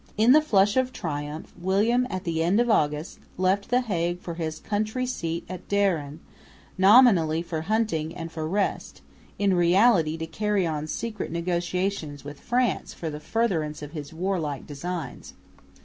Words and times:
In 0.17 0.31
the 0.31 0.41
flush 0.41 0.77
of 0.77 0.91
triumph 0.91 1.53
William 1.55 2.07
at 2.09 2.23
the 2.23 2.41
end 2.41 2.59
of 2.59 2.71
August 2.71 3.19
left 3.37 3.69
the 3.69 3.81
Hague 3.81 4.19
for 4.19 4.33
his 4.33 4.59
country 4.59 5.05
seat 5.05 5.45
at 5.47 5.69
Dieren, 5.69 6.17
nominally 6.75 7.43
for 7.43 7.61
hunting 7.61 8.15
and 8.17 8.31
for 8.31 8.47
rest, 8.47 9.01
in 9.37 9.53
reality 9.53 10.17
to 10.17 10.25
carry 10.25 10.65
on 10.65 10.87
secret 10.87 11.31
negotiations 11.31 12.23
with 12.23 12.39
France 12.39 12.95
for 12.95 13.11
the 13.11 13.19
furtherance 13.19 13.83
of 13.83 13.91
his 13.91 14.11
warlike 14.11 14.65
designs. 14.65 15.33